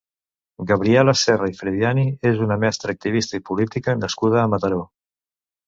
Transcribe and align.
Gabriela 0.69 1.13
Serra 1.23 1.49
i 1.51 1.53
Frediani 1.59 2.07
és 2.31 2.41
una 2.47 2.59
mestra, 2.65 2.97
activista 2.99 3.39
i 3.41 3.45
política 3.53 3.99
nascuda 4.03 4.43
a 4.47 4.51
Mataró. 4.57 4.85